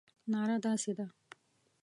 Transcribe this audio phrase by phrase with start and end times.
[0.31, 1.05] ناره داسې ده.